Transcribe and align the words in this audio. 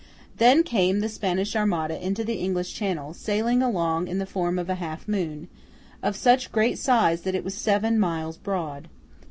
Then 0.37 0.63
came 0.63 0.99
the 1.01 1.07
Spanish 1.09 1.55
Armada 1.55 2.03
into 2.03 2.23
the 2.23 2.33
English 2.39 2.73
Channel, 2.73 3.13
sailing 3.13 3.61
along 3.61 4.07
in 4.07 4.17
the 4.17 4.25
form 4.25 4.57
of 4.57 4.67
a 4.67 4.73
half 4.81 5.07
moon, 5.07 5.47
of 6.01 6.15
such 6.15 6.51
great 6.51 6.79
size 6.79 7.21
that 7.21 7.35
it 7.35 7.43
was 7.43 7.53
seven 7.53 7.99
miles 7.99 8.35
broad. 8.35 8.87